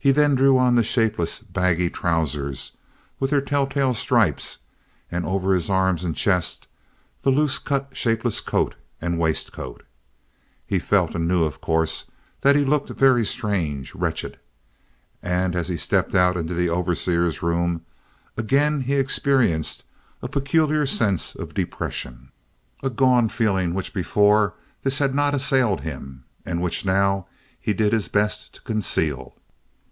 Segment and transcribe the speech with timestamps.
[0.00, 2.72] He then drew on the shapeless, baggy trousers
[3.20, 4.58] with their telltale stripes,
[5.10, 6.66] and over his arms and chest
[7.20, 9.82] the loose cut shapeless coat and waistcoat.
[10.66, 12.06] He felt and knew of course
[12.40, 14.38] that he looked very strange, wretched.
[15.22, 17.84] And as he stepped out into the overseer's room
[18.38, 19.84] again he experienced
[20.22, 22.30] a peculiar sense of depression,
[22.82, 24.54] a gone feeling which before
[24.84, 27.26] this had not assailed him and which now
[27.60, 29.34] he did his best to conceal.